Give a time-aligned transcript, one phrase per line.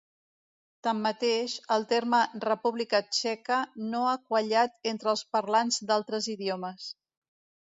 [0.85, 3.59] Tanmateix, el terme República Txeca
[3.93, 6.91] no ha quallat entre els parlants d'altres idiomes.